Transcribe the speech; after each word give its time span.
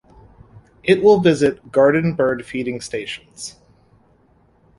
It 0.81 1.03
will 1.03 1.19
visit 1.19 1.71
garden 1.71 2.15
bird 2.15 2.43
feeding 2.43 2.81
stations. 2.81 3.57